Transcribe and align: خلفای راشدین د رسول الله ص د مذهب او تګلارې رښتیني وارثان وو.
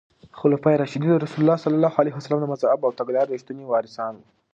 خلفای 0.39 0.75
راشدین 0.81 1.09
د 1.11 1.21
رسول 1.23 1.41
الله 1.43 1.59
ص 2.25 2.25
د 2.43 2.51
مذهب 2.53 2.79
او 2.83 2.91
تګلارې 2.99 3.31
رښتیني 3.33 3.63
وارثان 3.67 4.13
وو. 4.17 4.25